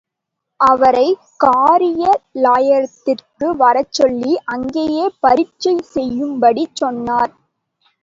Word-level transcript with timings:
அவரைக் 0.59 1.19
காரியாலயத்திற்கு 1.39 2.09
வரச்சொல்லி 3.59 4.33
அங்கேயே 4.49 5.05
பரீட்சை 5.19 5.75
செய்யும்படி 5.91 6.65
சொன்னார். 6.73 7.33